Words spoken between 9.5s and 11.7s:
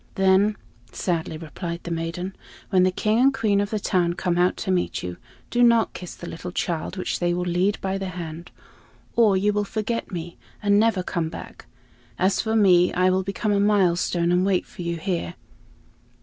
will forget me and never come back.